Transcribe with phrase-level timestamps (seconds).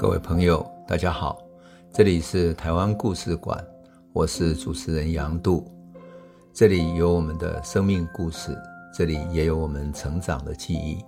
[0.00, 1.38] 各位朋友，大家好，
[1.92, 3.62] 这里是台湾故事馆，
[4.14, 5.70] 我是主持人杨度，
[6.54, 8.56] 这里有我们的生命故事，
[8.94, 11.04] 这里也有我们成长的记忆，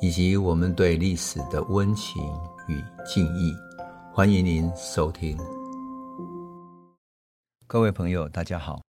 [0.00, 2.22] 以及我们对历史的温情
[2.66, 3.54] 与敬意。
[4.10, 5.36] 欢迎您收听。
[7.66, 8.80] 各位朋友，大家好。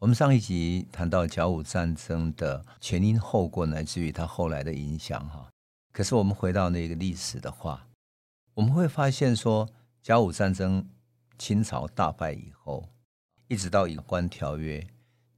[0.00, 5.48] 我们上一集谈到甲午战争的前因后果，乃至于它后来的影响，哈。
[5.94, 7.82] 可是我们回到那个历史的话，
[8.54, 9.68] 我们会发现说，
[10.02, 10.86] 甲午战争
[11.38, 12.86] 清朝大败以后，
[13.48, 14.78] 一直到《马关条约》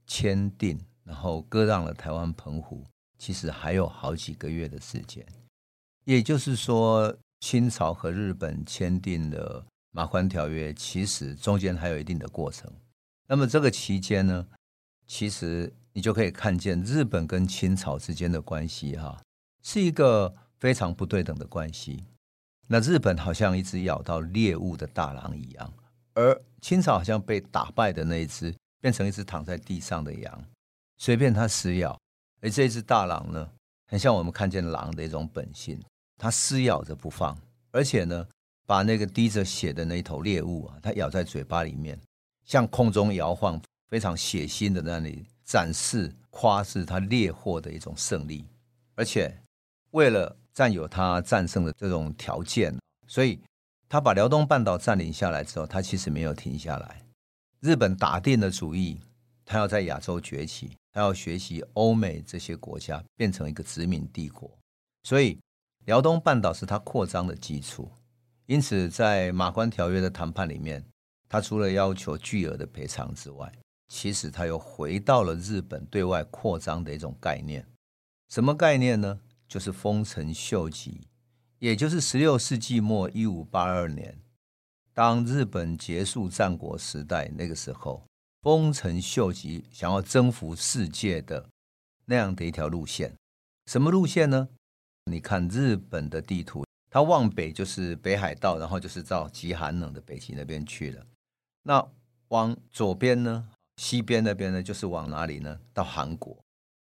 [0.05, 2.85] 签订，然后割让了台湾澎湖，
[3.17, 5.25] 其实还有好几个月的时间。
[6.03, 12.69] 也就是说，清朝和日本签订了《马关条约》，其实中间还有一定的过程。
[13.27, 14.45] 那么这个期间呢，
[15.07, 19.21] 其实你就可以看见日本跟清朝之间的关系，哈，
[19.63, 22.03] 是一个非常不对等的关系。
[22.67, 25.73] 那日本好像一只咬到猎物的大狼一样，
[26.13, 30.45] 而清朝好像被打败的那一只，变成一只躺在地上的羊，
[30.97, 31.97] 随便它撕咬。
[32.41, 33.49] 而这只大狼呢，
[33.87, 35.79] 很像我们看见狼的一种本性，
[36.17, 37.37] 它撕咬着不放，
[37.71, 38.27] 而且呢，
[38.65, 41.99] 把那个滴着血的那一头猎物啊，它咬在嘴巴里面。
[42.43, 48.45] 向空中摇晃，非常血腥的那里展示夸示它猎获的一种胜利，
[48.93, 49.35] 而且
[49.89, 52.75] 为了占有他战胜的这种条件，
[53.07, 53.39] 所以
[53.87, 57.03] 他把辽东半岛占领下来之后，他其实没有停下来。
[57.59, 58.99] 日本打定了主意，
[59.45, 64.49] 他要在亚洲崛起，他要学习欧美这些国家，变成一个殖民帝国。
[65.03, 65.37] 所以
[65.85, 67.91] 辽东半岛是他扩张的基础。
[68.47, 70.83] 因此，在马关条约的谈判里面。
[71.27, 73.51] 他除了要求巨额的赔偿之外，
[73.87, 77.65] 其实他又回到了日本对外扩张的一种概念。
[78.29, 79.19] 什么概念呢？
[79.47, 81.07] 就是丰臣秀吉，
[81.59, 84.19] 也就是十六世纪末一五八二年，
[84.93, 88.05] 当日本结束战国时代那个时候，
[88.41, 91.49] 丰臣秀吉想要征服世界的
[92.05, 93.13] 那样的一条路线。
[93.65, 94.49] 什么路线呢？
[95.05, 101.05] 你看日本的地图，它往北就是北海道，然后就是到极寒冷的北极那边去了。
[101.63, 101.87] 那
[102.29, 103.49] 往左边呢？
[103.77, 104.63] 西边那边呢？
[104.63, 105.59] 就是往哪里呢？
[105.73, 106.37] 到韩国，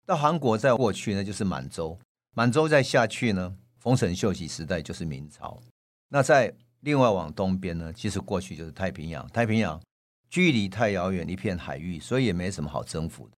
[0.06, 1.98] 到韩国再过去呢，就是满洲，
[2.34, 5.62] 满洲再下去呢，丰臣秀吉时代就是明朝。
[6.10, 9.82] 那在另外往东边呢，其实过去就是太平洋，太平洋
[10.30, 13.36] 距离太遥远，一片海域，所以也没什么好征服的。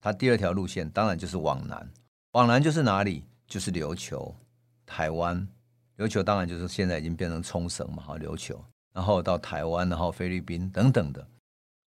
[0.00, 1.90] 它第二条路线当然就是往南，
[2.32, 3.24] 往南就是哪里？
[3.48, 4.34] 就是琉球、
[4.84, 5.46] 台湾。
[5.98, 8.64] 琉球当然就是现在已经变成冲绳嘛，哈，琉球。
[8.92, 11.26] 然后到台湾，然后菲律宾等等的，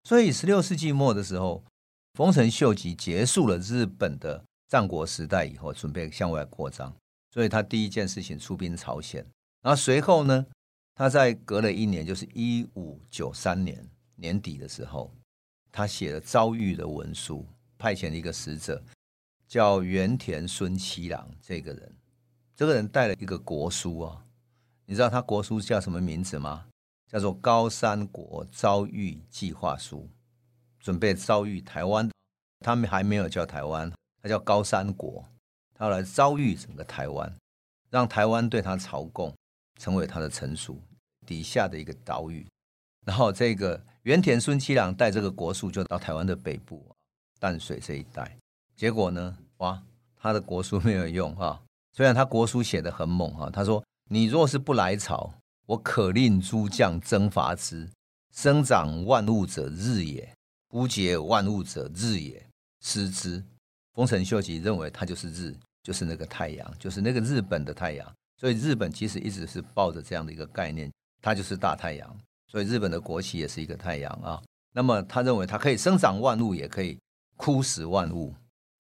[0.04, 1.64] 所以十六世纪末的时候，
[2.14, 6.96] 丰臣秀吉结束了日本的战国时代以后，准备向外扩张，
[7.34, 9.26] 所以他第一件事情出兵朝鲜。
[9.62, 10.46] 然后随后呢，
[10.94, 13.84] 他在隔了一年，就是一五九三年
[14.16, 15.12] 年底的时候，
[15.72, 17.46] 他写了遭遇的文书，
[17.78, 18.82] 派遣了一个使者
[19.48, 21.30] 叫原田孙七郎。
[21.42, 21.96] 这个人，
[22.56, 24.24] 这个人带了一个国书啊，
[24.86, 26.68] 你知道他国书叫什么名字吗？
[27.08, 30.08] 叫做高山国遭遇计划书，
[30.80, 32.08] 准备遭遇台湾，
[32.60, 33.92] 他们还没有叫台湾，
[34.22, 35.24] 他叫高山国，
[35.74, 37.34] 他要来遭遇整个台湾，
[37.90, 39.34] 让台湾对他朝贡，
[39.80, 40.80] 成为他的臣属
[41.26, 42.46] 底下的一个岛屿。
[43.06, 46.86] 然后这个原田孙七郎带这个国书就到台湾的北部
[47.40, 48.38] 淡水这一带，
[48.76, 49.82] 结果呢，哇，
[50.16, 51.62] 他的国书没有用哈，
[51.94, 55.34] 虽然他国书写得很猛哈，他说你若是不来朝。
[55.70, 57.88] 我可令诸将征伐之，
[58.34, 60.34] 生长万物者日也，
[60.68, 62.44] 枯竭万物者日也，
[62.82, 63.44] 失之。
[63.94, 68.16] 丰臣秀吉认为他就是日，就是那个太阳，就是那个日本的太阳。
[68.38, 70.90] 所以日本其实一直是抱着这样的一个概念，
[71.22, 72.18] 它就是大太阳。
[72.48, 74.42] 所以日本的国旗也是一个太阳啊。
[74.74, 76.98] 那么他认为它可以生长万物，也可以
[77.36, 78.34] 枯死万物。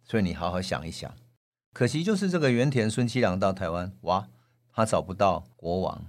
[0.04, 1.14] 所以你好好想一想，
[1.74, 4.28] 可惜就是这个原田孙七郎到台湾，哇，
[4.72, 6.06] 他找不到国王。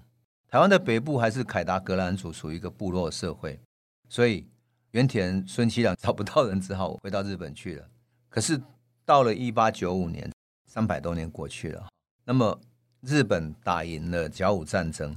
[0.49, 3.61] 台湾的北部还是凯达格兰族，属于一个部落社会，
[4.09, 4.47] 所以
[4.93, 7.89] 原田孙七郎 找不到人，只好回到日本去了。
[8.29, 8.61] 可是
[9.11, 10.31] 到了一八九五年，
[10.71, 11.89] 三百多年过去了，
[12.25, 12.61] 那么
[13.01, 15.17] 日本打赢了甲午战争，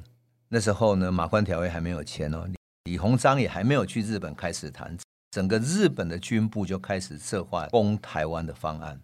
[0.49, 2.49] 那时候呢，马关条约还没有签哦，
[2.85, 4.97] 李鸿章也还没有去日本开始谈，
[5.29, 8.99] 整个日本的军部就开始策划攻台湾的方案。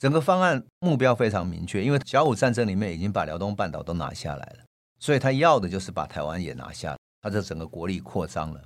[0.00, 4.64] 整个方案目标非常明确，因为甲午战争里面已经把辽东半岛都拿下来了。
[4.98, 8.60] 所以他要的就是把台湾也拿下，他这整个国力扩张了。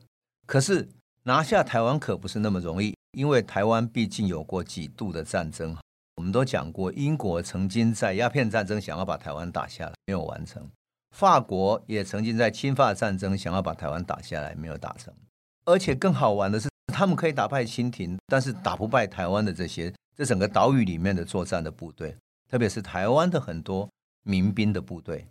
[0.46, 0.88] 可是
[1.24, 5.76] 拿下台湾可不是那么容易，因为台湾毕竟有过几度的战争。
[6.16, 10.66] 我们都讲过，英国曾经在鸦片战争想要把台湾打下来，没有完成。
[11.14, 15.12] 法国也曾经在侵法战争想要把台湾打下来，没有打成。
[15.64, 22.16] 而且更好玩的是，他们可以打败清廷，但是打不败台湾的这些这整个岛屿里面的作战的部队，
[22.50, 23.88] 特别是台湾的很多
[24.22, 25.26] 民兵的部队。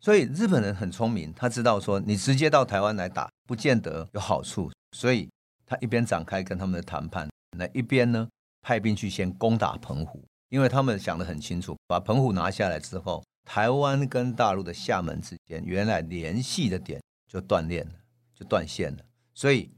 [0.00, 5.28] 所以日本人很聪明，他知道说你直接到台湾来打，不见得有好处，所以
[5.72, 7.26] 他一边展开跟他们的谈判，
[7.56, 8.28] 那一边呢
[8.60, 17.90] 派兵去先攻打澎湖，因为他们想得很清楚，把澎湖拿下来之后，台湾跟大陆的厦门之间原来联系的点就断裂了，
[18.34, 18.98] 就断线了，
[19.32, 19.70] 所以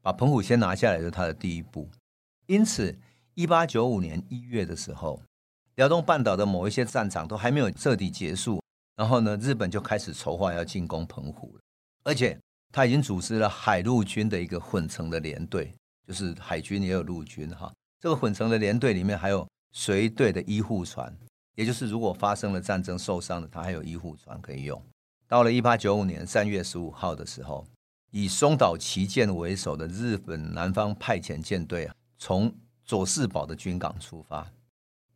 [0.00, 1.90] 把澎湖先拿下来是他的第一步。
[2.46, 2.96] 因此，
[3.34, 5.20] 一八九五年一月的时候，
[5.74, 8.62] 辽东半岛的某一些战场都还没有彻底结束。
[8.94, 11.60] 然后呢，日本就开始筹划要进攻澎湖了，
[12.04, 12.38] 而且
[12.72, 15.74] 他已经组织了海陆军的一个混成的连队，
[16.06, 17.72] 就是海军也有陆军哈。
[18.00, 21.14] 这个混成的连队里面还有随队的医护船，
[21.56, 24.82] 也就是如果发生了战争受伤的，他还有医护船可以用。
[25.28, 27.66] 到了一八九五年三月十五号的时候，
[28.10, 32.52] 以松岛旗舰为首的日本南方派遣舰队啊，从
[32.84, 34.50] 佐世保的军港出发。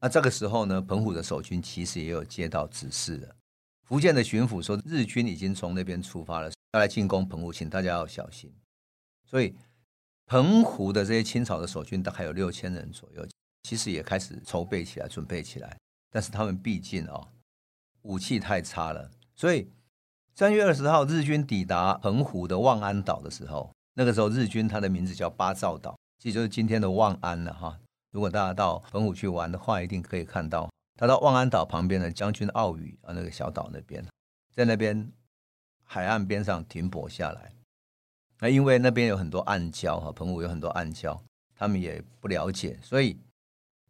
[0.01, 3.35] 那这个时候呢，澎湖的守军其实也有接到指示了。
[3.83, 8.53] 福建的巡抚说，日军已经从那边出发了，要来进攻澎湖，请大家要小心。
[9.25, 9.55] 所以，
[10.27, 13.25] 澎湖的这些清朝的守军大概有六千人左右，
[13.63, 15.79] 其实也开始筹备起来，准备起来。
[16.11, 17.29] 但是他们毕竟啊、哦，
[18.03, 19.09] 武器太差了。
[19.37, 19.71] 所以，
[20.35, 27.79] 三月二十号，日军抵达澎湖的望安岛的时候，那个时候日军它的名字叫八兆岛，其实就是今天的望安了哈。
[28.11, 30.69] 如果大家到澎湖去玩的话，一定可以看到。
[30.97, 34.05] 他到望安岛旁边的将军澳屿啊，那个小岛那边，
[34.53, 35.13] 在那边
[35.85, 37.53] 海岸边上停泊下来。
[38.41, 41.19] 那因为那边有很多暗礁哈，澎湖有很多暗礁，
[41.55, 43.17] 他们也不了解，所以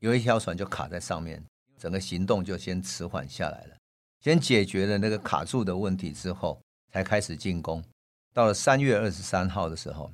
[0.01, 1.43] 有一条船就卡在上面，
[1.79, 3.77] 整个行动就先迟缓下来了。
[4.21, 6.61] 先解决了那个卡住的问题之后，
[6.93, 7.83] 才开始进攻。
[8.33, 10.13] 到了三月二十三号的时候，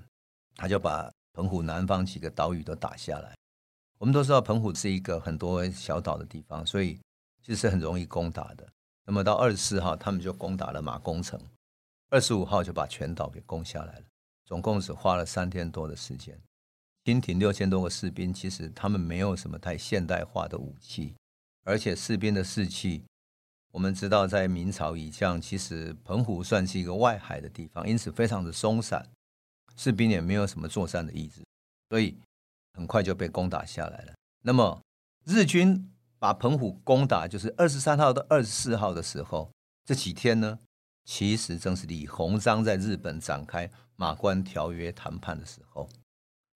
[0.57, 3.35] 他就把澎湖南方几个岛屿都打下来。
[3.99, 6.95] 我们都知道澎湖是一个很多小岛的地方，所以
[7.45, 8.67] 其实是很容易攻打的。
[9.05, 11.39] 那么到二十四号，他们就攻打了马公城；
[12.11, 14.05] 二十五号就把全岛给攻下来了。
[14.45, 16.39] 总共只花了三天多的时间。
[17.05, 21.15] 清廷六千多个士兵，其实他们没有什么太现代化的武器，
[21.65, 23.03] 而且士兵的士气，
[23.73, 29.09] 我们知道在明朝以降，其实澎湖算是一个外海的地方，因此非常的松散，
[29.77, 31.43] 士兵也没有什么作战的意志，
[31.89, 32.19] 所以。
[32.73, 34.15] 很快就被攻打下来了。
[34.43, 34.81] 那么
[35.25, 39.51] 日军把澎湖攻打，就是二十三号到二十四号的时候，
[39.85, 40.57] 这几天呢，
[41.13, 45.89] 其实正是李鸿章在日本展开马关条约谈判的时候。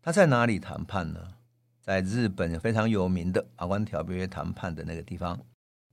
[0.00, 1.34] 他在哪里谈判呢？
[1.80, 5.44] 在日本非常有名的马关条约谈判的那个地方，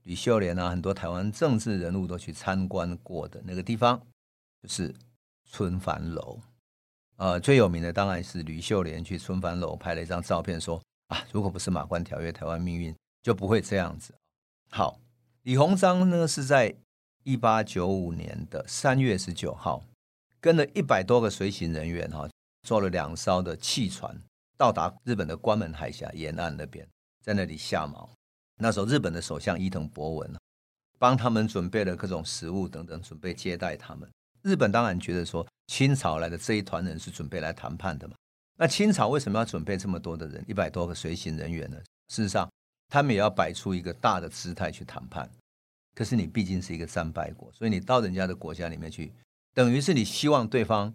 [0.04, 4.00] 吕秀莲啊，很多台湾政治人物都去参观过的那个地方，
[4.62, 4.94] 就是
[5.50, 6.38] 春帆楼。
[7.16, 12.94] 呃，最有名的当然是吕秀莲去春帆楼拍了一张照片，说啊，如果不是马关条约，台湾命运
[13.24, 14.14] 就不会这样子。
[14.70, 15.00] 好，
[15.42, 16.76] 李鸿章呢是在
[17.24, 19.84] 一八九五年的三月十九号，
[20.40, 22.28] 跟了一百多个随行人员哈，
[22.62, 24.16] 坐了两艘的汽船
[24.56, 26.86] 到达日本的关门海峡沿岸那边，
[27.22, 28.08] 在那里下锚。
[28.56, 30.34] 那时候日本的首相伊藤博文
[30.98, 34.08] 帮他们准备了各种食物等等，准备接待他们。
[34.42, 35.46] 日本当然觉得说。
[35.68, 38.14] 清朝来的这一团人是准备来谈判的嘛？
[38.58, 41.78] 那清朝为什么要准备这么多的人，一百多个随行人员呢？
[42.08, 42.46] 事实上，
[42.90, 45.30] 他们也要摆出一个大的姿态去谈判。
[45.94, 49.12] 可是你毕竟是一个战败国，所以你到人家的国家里面去，
[49.54, 50.94] 等于是你希望对方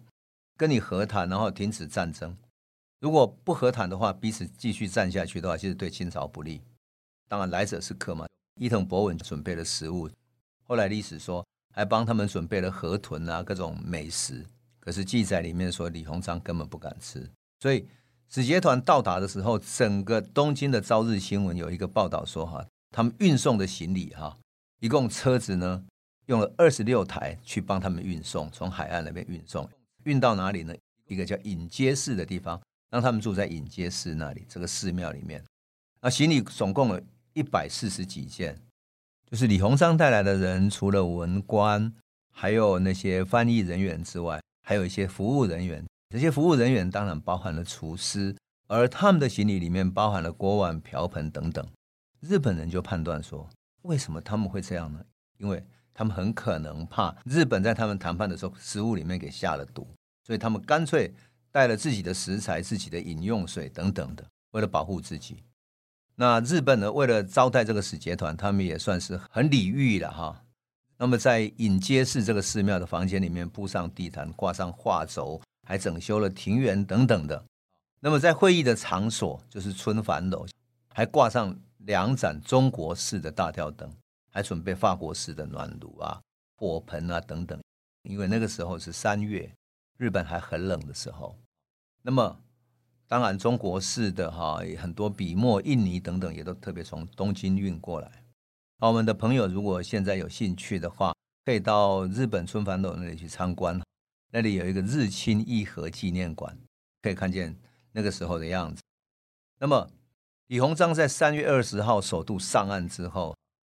[0.56, 2.36] 跟你和谈，然后停止战争。
[3.00, 6.60] 如果不和谈的话，彼此继续战下去的话，其实对清朝不利。
[7.28, 8.26] 当然来者是客嘛。
[8.60, 10.10] 伊藤博文准备了食物，
[10.64, 14.44] 后来历史说还帮他们准备了河豚啊，各种美食。
[14.80, 17.30] 可是记载里面说，李鸿章根本不敢吃。
[17.60, 17.86] 所以
[18.28, 24.36] 使节团到达的时候，整个东京的朝日新闻有一个报道说，哈，他们运送的行李，哈，
[24.80, 25.84] 一共车子呢
[26.26, 29.68] 用了二十六台去帮他们运送，从海岸那边运送，
[30.04, 30.74] 运到哪里呢？
[31.06, 35.42] 一个叫隐街寺的地方，让他们住在隐街寺那里，这个寺庙里面。
[36.00, 37.00] 那行李总共有
[37.32, 38.60] 一百四十几件，
[39.30, 41.92] 就是李鸿章带来的人，除了文官，
[42.32, 44.40] 还有那些翻译人员之外。
[44.62, 51.66] 还有一些服务人员，这些服务人员当然包含了厨师，而他们的行李里面包含了锅碗瓢盆等等。
[52.20, 53.48] 日本人就判断说，
[53.88, 55.02] 为什么他们会这样呢？
[55.38, 55.64] 因为
[55.94, 59.88] 他们很可能怕日本在他们谈判的时候食物里面给下了毒，
[60.22, 61.10] 所以他们干脆
[61.50, 65.42] 带了自己的食材、自己的饮用水等等的，为了保护自己。
[66.16, 70.44] 那日本呢，为了招待这个使节团，他们也算是很礼遇了哈。
[70.98, 77.42] 那么在隐街寺这个寺庙的房间里面铺上地毯，挂上画轴，还整修了庭园等等的。
[78.00, 80.46] 那么在会议的场所，就是春帆楼，
[80.92, 83.90] 还挂上两盏中国式的大吊灯，
[84.30, 86.20] 还准备法国式的暖炉啊、
[86.54, 87.58] 火盆啊等等。
[88.02, 89.50] 因为那个时候是三月，
[89.96, 91.34] 日本还很冷的时候。
[92.02, 92.38] 那么
[93.06, 98.22] 当然，中国式的哈很多笔墨、印泥等等，也都特别从东京运过来。
[98.80, 101.14] 我们的朋友如果现在有兴趣的话，
[101.46, 103.80] 可以到日本春帆楼那里去参观，
[104.30, 106.54] 那里有一个日清义和纪念馆，
[107.00, 107.58] 可以看见
[107.92, 108.82] 那个时候的样子。
[109.58, 109.90] 那么
[110.48, 113.36] 李鸿章在三月二十号首度上岸之后，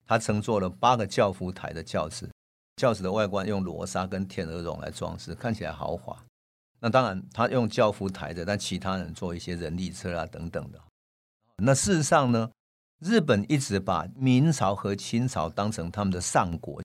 [0.07, 2.31] 他乘坐了八个轿夫台的轿子，
[2.77, 6.15] 轿子的外观用罗纱跟天鹅绒来装饰，看起来豪华。
[6.81, 10.79] 那当然，他用轿夫抬着，但其他人坐一些人力车啊等等的。
[11.57, 12.51] 那事实上呢？
[13.01, 16.83] 日本一直把明朝和清朝当成他们的上国，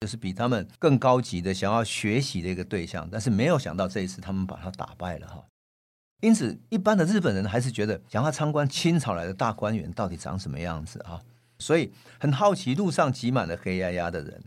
[0.00, 5.44] 就是比他们更高级的想要学习的一个对象，但是没有想到这一次他们把他打败了哈。
[6.20, 11.20] 因此，一般的日本人还是觉得想要参观清朝来的大观园到底长什么样子啊，
[11.58, 14.42] 所以很好奇，路上挤满了黑压压的人。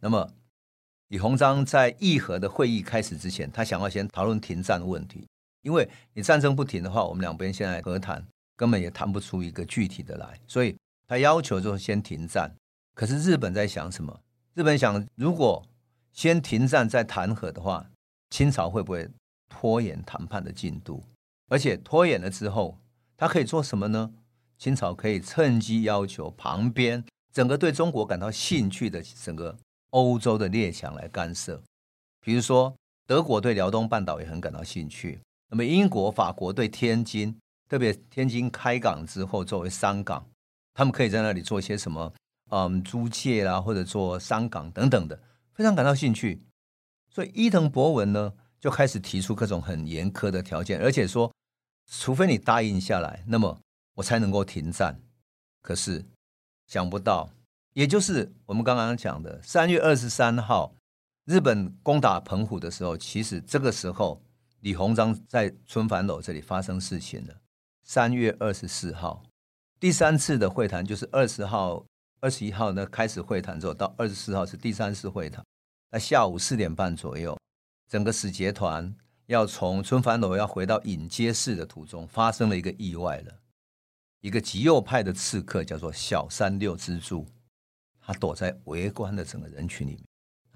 [0.00, 0.30] 那么，
[1.08, 5.26] 李鸿章在议和的会议开始之前，他想要先讨论停战的问题，
[5.62, 8.26] 因为你战争不停的话，我们两边现在和谈。
[8.56, 10.76] 根本也谈不出一个具体的来，所以
[11.08, 12.54] 他要求就先停战。
[12.94, 14.20] 可是日本在想什么？
[14.52, 15.64] 日本想，如果
[16.12, 17.86] 先停战再谈和的话，
[18.28, 19.08] 清朝会不会
[19.50, 21.04] 拖延谈判的进度？
[21.50, 22.78] 而且拖延了之后，
[23.18, 24.10] 他可以做什么呢？
[24.56, 29.54] 清朝可以趁机要求旁边整个对中国感到兴趣的整个
[29.90, 31.62] 欧洲的列强来干涉。
[32.20, 32.74] 比如说，
[33.06, 35.20] 德国对辽东半岛也很感到兴趣。
[35.50, 37.36] 那么，英国、法国对天津。
[37.68, 40.26] 特别天津开港之后，作为商港，
[40.74, 42.12] 他们可以在那里做些什么？
[42.50, 45.16] 嗯，租界啦，或者做商港等等的，
[45.54, 46.42] 非常感到兴趣。
[47.14, 51.32] 所以伊藤博文呢，就开始提出各种很严苛的条件，而且说，
[51.90, 53.58] 除非你答应下来，那么
[53.94, 55.00] 我才能够停战。
[55.62, 56.04] 可是
[56.66, 57.30] 想不到，
[57.72, 60.74] 也就是我们刚刚讲的三月二十三号，
[61.24, 64.22] 日本攻打澎湖的时候，其实这个时候
[64.60, 67.34] 李鸿章在春帆楼这里发生事情了。
[67.82, 69.22] 三月二十四号，
[69.80, 71.84] 第三次的会谈就是二十号、
[72.20, 75.42] 二十一号呢开始会谈之后，到二十四号是第三次会谈。
[75.90, 77.36] 那下午四点半左右，
[77.90, 78.94] 整个使节团
[79.26, 83.34] 要从春帆楼要回到隐街市的途中，发生了一个意外了。
[84.20, 87.26] 一个极右派的刺客叫做小三六之助，
[88.00, 90.04] 他躲在围观的整个人群里面，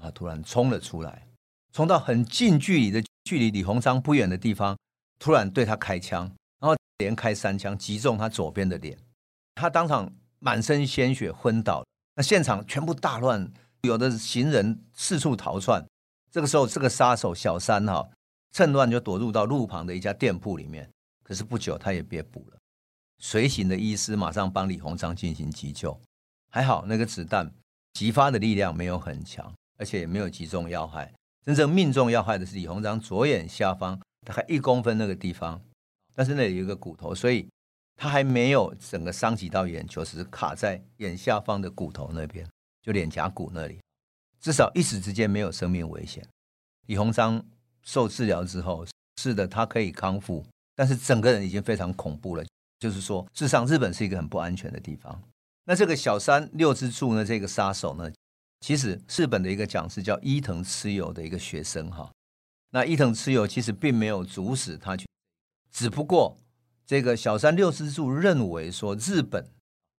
[0.01, 1.27] 他突然冲了出来，
[1.73, 4.79] 冲到很近距离的距离李鸿章不远的地方，
[5.19, 6.31] 突然对他开枪。
[6.61, 8.97] 然后连开三枪击中他左边的脸，
[9.57, 11.85] 他当场满身鲜血昏倒。
[12.15, 15.85] 那现场全部大乱，有的行人四处逃窜。
[16.35, 18.11] 这个时候，这个杀手小三哈
[18.51, 20.91] 趁乱就躲入到路旁的一家店铺里面。
[21.23, 22.59] 可是不久，他也被捕了。
[23.19, 25.97] 随行的医师马上帮李鸿章进行急救，
[26.51, 27.49] 还好那个子弹
[27.93, 31.15] 击发的力量没有很强，而且也没有击中要害。
[31.47, 35.63] 真正命中要害的是李鸿章左眼下方大概一公分那个地方。
[36.17, 37.49] 但是那里有一个骨头，所以
[37.95, 42.45] 他还没有整个伤及到眼球，只是卡在眼下方的骨头那边，
[42.83, 43.79] 就脸颊骨那里。
[44.45, 46.23] 至少一时之间没有生命危险。
[46.85, 47.43] 李鸿章
[47.83, 48.87] 受治疗之后，
[49.17, 50.45] 是的，他可以康复，
[50.77, 52.45] 但是整个人已经非常恐怖了。
[52.79, 55.19] 就是说，事实上日本是一个很不安全的地方。
[55.65, 58.13] 那这个小山六之助呢，这个杀手呢，
[58.61, 62.13] 其实日本的一个讲师叫伊藤持有的一个学生哈。
[62.69, 65.07] 那伊藤持有其实并没有阻止他去。
[65.73, 66.37] 只不过，
[66.85, 69.49] 这个小山六之助认为说，日本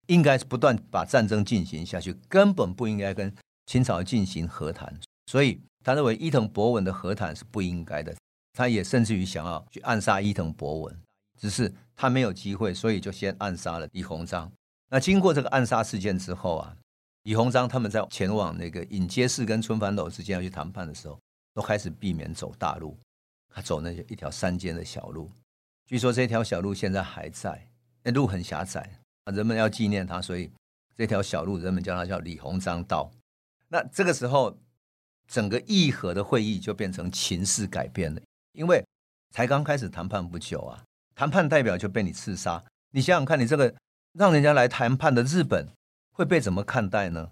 [0.05, 3.33] 应该是不断把战争进行下去，根本不应该跟
[3.65, 4.97] 清朝进行和谈。
[5.27, 8.15] 所以，他认为伊藤博文的和谈是不应该的。
[8.53, 11.01] 他也甚至于想要去暗杀伊藤博文，
[11.37, 14.49] 只是他没有机会，所以就先暗杀了李鸿章。
[14.89, 16.77] 那经过这个暗杀事件之后啊，
[17.23, 21.19] 李鸿章他们在前往那个隐街市跟春帆楼之间要去谈判的时候，
[21.53, 22.97] 都开始避免走大路，
[23.53, 25.29] 他走那一条山间的小路。
[25.87, 27.67] 据说这条小路现在还在，
[28.03, 29.01] 那路很狭窄，
[29.33, 30.49] 人们要纪念他，所以
[30.95, 33.11] 这条小路人们叫它叫李鸿章道。
[33.67, 34.57] 那这个时候，
[35.27, 38.21] 整个议和的会议就变成情势改变了，
[38.53, 38.85] 因为
[39.31, 40.83] 才刚开始谈判不久啊，
[41.15, 42.63] 谈判代表就被你刺杀。
[42.91, 43.73] 你想想看，你这个
[44.13, 45.67] 让人家来谈判的日本
[46.11, 47.31] 会被怎么看待呢？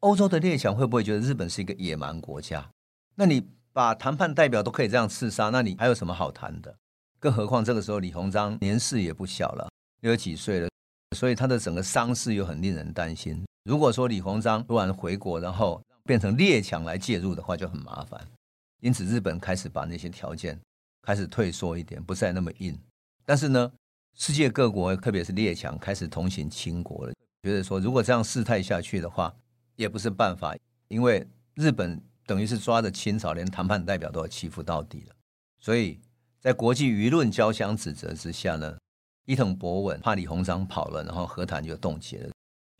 [0.00, 2.68] 欧洲的列强会不会觉得日本是一个野蛮国家？
[3.14, 6.74] 那你把谈判代表都可以这样刺杀，那你还有什么好谈的？
[7.20, 10.68] 更何况这个时候李鸿章年事也不小了，六十几岁了，
[11.16, 13.44] 所以他的整个伤势又很令人担心。
[13.64, 18.20] 如果说李鸿章突然回国，然后变成列强来介入的话，就很麻烦。
[18.80, 20.60] 因此，日本开始把那些条件
[21.00, 22.78] 开始退缩一点，不再那么硬。
[23.24, 23.72] 但是呢，
[24.18, 29.34] 世界各国，特别是列强，开始同情清国了，觉得说如果这样事态下去的话，
[29.76, 30.54] 也不是办法，
[30.88, 35.14] 因为日本等于是抓着清朝，连谈判代表都要欺负到底了。
[35.58, 35.98] 所以
[36.38, 38.76] 在国际舆论交相指责之下呢，
[39.24, 42.30] 伊藤博文怕李鸿章跑了，然后和谈就冻结了。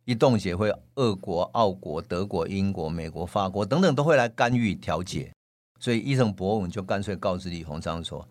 [0.05, 5.33] 一冻结，会俄国、奥国、德国、英国、美国、法国等等都会来干预调解。
[5.81, 8.27] 所以伊藤博文就干脆告知李鸿章说，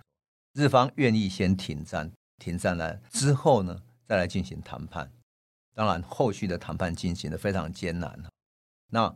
[0.54, 5.12] 日方愿意先停战，停战了之后呢，再来进行谈判。
[5.76, 8.18] 当然，后续的谈判进行的非常艰难。
[8.92, 9.14] 那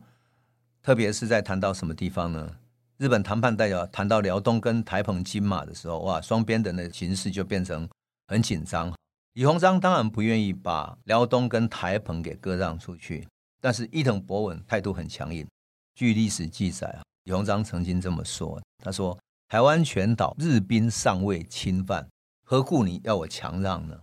[0.82, 2.56] 特别是在谈到什么地方呢？
[2.96, 7.88] 日本谈判代表谈到辽东跟台澎金马的时候，哇，双边的那形势就变成
[8.26, 8.92] 很紧张。
[9.38, 13.24] 李鸿章当然不愿意把辽东跟台澎给割让出去，
[13.60, 15.46] 但是伊藤博文态度很强硬。
[15.94, 19.16] 据历史记载啊，李鸿章曾经这么说：“他说，
[19.46, 22.04] 台湾全岛日兵尚未侵犯，
[22.44, 23.96] 何故你要我强让呢？”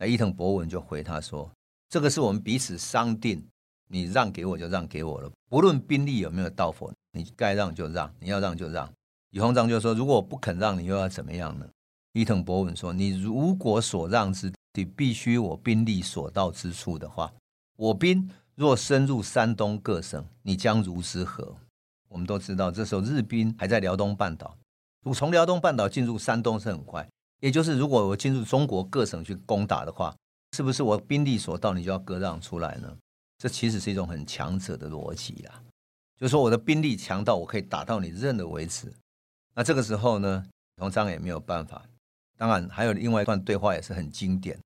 [0.00, 1.52] 那伊藤博文就回他说
[1.90, 3.46] ：“这个是我们彼此商定，
[3.88, 8.90] 你让给我就让给我了，不论兵力有没有到否，你该让就让，你要让就让。”
[9.32, 11.68] 李鸿章就说：“如果我不肯让你，又要怎么样呢？”
[12.14, 17.32] 伊藤博文说：“你如果所让之。”你必须我兵力所到之处的话，
[17.76, 21.56] 我兵若深入山东各省，你将如之何？
[22.08, 24.56] 我们都知道，这时候日兵还在辽东半岛，
[25.04, 27.08] 如从辽东半岛进入山东是很快，
[27.40, 30.14] 也就是如果我进入中国各省去攻打的话，
[30.56, 32.96] 是不是我兵力所到，你就要割让出来呢？
[33.38, 35.62] 这其实是一种很强者的逻辑啦，
[36.16, 38.92] 就是说我的兵力强到我可以打到你认的为止。
[39.54, 40.44] 那这个时候呢，
[40.76, 41.84] 李鸿章也没有办法。
[42.38, 44.56] 当然，还有另外一段对话也是很经典。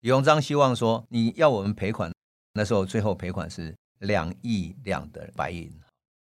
[0.00, 2.12] 李鸿章希望说：“你要我们赔款，
[2.52, 5.72] 那时候最后赔款是两亿两的白银。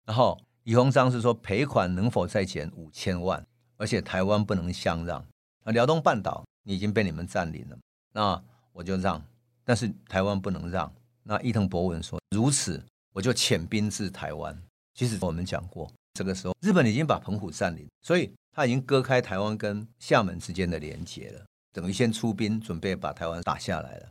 [0.06, 3.44] 然后李鸿章是说赔款能否再减五千万，
[3.76, 5.26] 而且台湾不能相让。
[5.64, 7.78] 那辽东半岛你已经被你们占领了，
[8.12, 8.40] 那
[8.72, 9.20] 我就让，
[9.64, 10.92] 但是台湾不能让。
[11.24, 12.80] 那伊藤博文说：如此，
[13.12, 14.56] 我就遣兵至台湾。
[14.94, 24.08] 其实我们讲过，这个时候日本已经把澎湖占领，所以他已经割开台湾跟厦门之间的连接了。”等于先出兵，准备把台湾打下来了。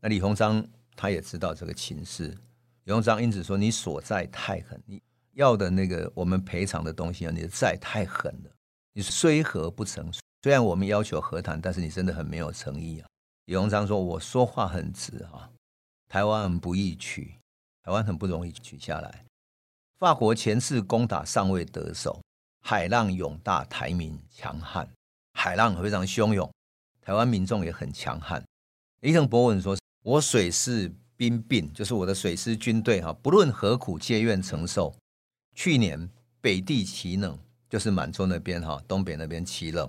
[0.00, 2.36] 那李鸿章他也知道这个情势，
[2.84, 5.00] 李鸿章因此说：“你所债太狠，你
[5.32, 8.50] 要的那个我们赔偿的东西啊，你的债太狠了。
[8.92, 13.08] 你虽和不成，虽然我们要求和谈，但是你真的很没有诚意啊。”
[13.46, 15.50] 李鸿章说：“我说话很直啊，
[16.08, 17.38] 台湾很不易取，
[17.84, 19.24] 台湾很不容易取下来。
[19.98, 22.20] 法国前次攻打尚未得手，
[22.68, 24.90] 海浪涌大，台民强悍，
[25.34, 26.50] 海浪非常汹涌。”
[27.00, 28.44] 台湾民众也很强悍。
[29.00, 34.92] 伊藤博文说：“我水师兵并，就是我的水师军队哈，不论何苦，皆愿承受。
[35.54, 37.38] 去年北地奇冷，
[37.70, 39.88] 就是满洲那边哈，东北那边奇冷，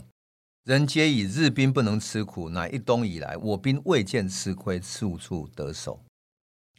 [0.64, 6.00] 人皆以日兵不能吃苦，乃一冬以来，我兵未见吃亏，处处得手。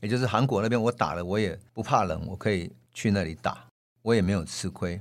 [0.00, 3.66] 也就是韩国那边，我打了，我也不怕冷，我可以去那里打，
[4.02, 5.00] 我也没有吃亏。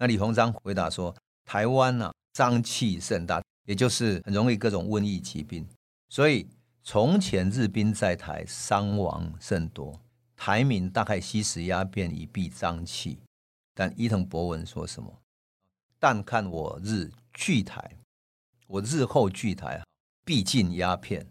[0.00, 5.64] 那李鸿章回答说：台湾呐、啊，瘴气甚大。”也就是很容易各种瘟疫疾病，
[6.08, 6.48] 所以
[6.82, 10.00] 从前日兵在台伤亡甚多，
[10.34, 13.20] 台民大概吸食鸦片以避瘴气。
[13.74, 15.20] 但伊藤博文说什么？
[16.00, 17.98] 但看我日拒台，
[18.66, 19.84] 我日后拒台
[20.24, 21.24] 必禁鸦片。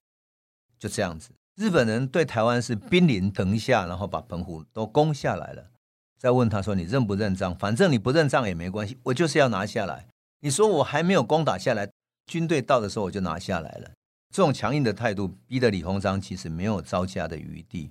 [0.77, 5.71] 就这样子，日本人对台湾是兵临城下，然后把澎湖都攻下来了。
[6.19, 7.55] 再问他说：“你认不认账？
[7.55, 10.05] 反正你不认账也没关系，我就是要拿下来。
[10.41, 11.89] 你说我还没有攻打下来。”
[12.27, 13.89] 军队到的时候，我就拿下来了。
[14.35, 17.89] 这种强硬的态度，逼得李鸿章其实没有招架的余地。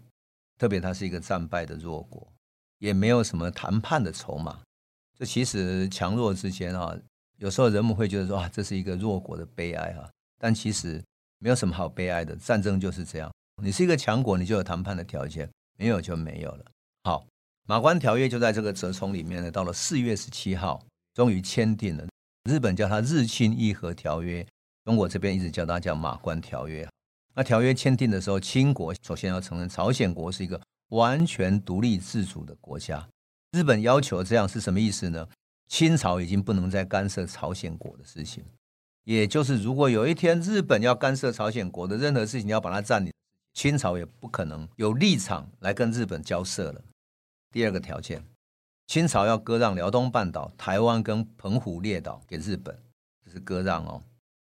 [0.58, 2.24] 特别他是一个战败的弱国，
[2.78, 4.60] 也没有什么谈判的筹码。
[5.18, 6.94] 这其实强弱之间啊，
[7.38, 10.08] 有时候人们会觉得说啊，这是一个弱国的悲哀啊。
[10.38, 11.02] 但其实
[11.38, 13.32] 没有什么好悲哀的，战争就是这样。
[13.60, 16.64] 你是一个强国，你就有谈判的条件，没有就没有了。
[17.68, 19.50] 马关条约就在这个折冲里面呢。
[19.50, 22.06] 到了四月十七号，终于签订了。
[22.48, 24.46] 日本叫它日清议和条约，
[24.86, 26.88] 中国这边一直叫它叫马关条约。
[27.34, 33.06] 那条约签订的时候，清国首先要承认朝鲜国是一个完全独立自主的国家。
[33.52, 35.28] 日本要求这样是什么意思呢？
[35.68, 38.42] 清朝已经不能再干涉朝鲜国的事情，
[39.04, 43.12] 也就是如果有一天日本要干涉朝鲜国的任何事情，要把它占领，
[43.52, 46.82] 清朝也不可能有立场来跟日本交涉了。
[47.50, 48.24] 第二个条件。
[48.86, 52.78] 清朝要割让辽东半岛、台湾跟澎湖列岛给日本，
[53.24, 54.02] 这是割让哦。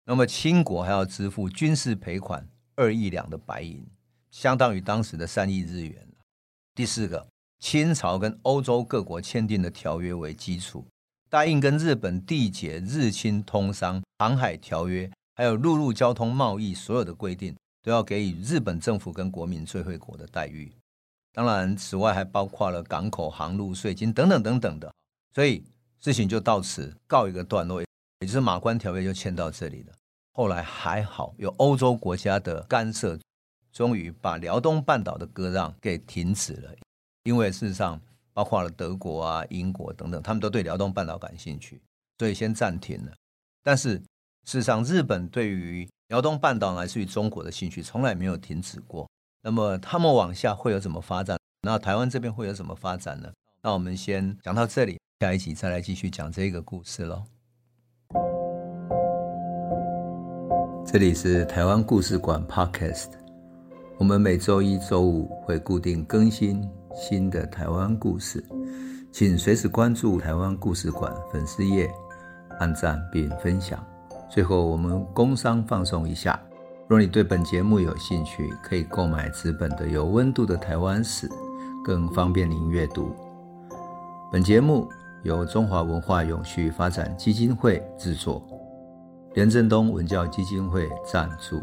[0.05, 3.85] 那么清国还要支付军事赔款二亿两的白银，
[4.31, 6.07] 相当于当时的三亿日元。
[6.73, 7.27] 第四个，
[7.59, 10.87] 清朝跟欧洲各国签订的条约为基础，
[11.29, 20.71] 答应跟日本缔结日清通商、航海条约，还有陆路交通贸易所有的规定，都要给予日本政府跟国民最惠国的待遇。
[21.33, 24.93] 当然，此外还包括了港口航路税金等等等等的。
[25.33, 25.63] 所以
[25.99, 27.87] 事情就到此告一个段落，也
[28.27, 29.93] 就是马关条约就签到这里了。
[30.33, 33.17] 后来还好有欧洲国家的干涉，
[33.71, 36.73] 终于把辽东半岛的割让给停止了。
[37.23, 38.01] 因为事实上，
[38.33, 41.81] 包括了德国啊、英国等等，他们都对辽东半岛感兴趣，
[42.17, 43.11] 所以先暂停了。
[43.63, 43.97] 但是
[44.45, 49.07] 事实上，日本对于辽东半岛乃至于中国的兴趣从来没有停止过。
[49.43, 51.35] 那么他们往下会有什么发展？
[51.63, 53.31] 那台湾这边会有什么发展呢？
[53.63, 57.23] 那我们先讲到这里，下一集再来继续讲这个故事喽。
[60.85, 63.07] 这里是台湾故事馆 Podcast，
[63.97, 68.45] 我们每周一、周五会固定更新新的台湾故事，
[69.11, 71.89] 请随时关注台湾故事馆粉丝页，
[72.59, 73.83] 按赞并分享。
[74.29, 76.39] 最后，我们工商放松一下，
[76.91, 81.25] 若你对本节目有兴趣，可以购买纸本的《有温度的台湾史》，
[81.85, 83.15] 更方便您阅读。
[84.29, 84.89] 本节目
[85.23, 88.45] 由中华文化永续发展基金会制作。
[89.35, 91.61] 连震东文教基金会赞助。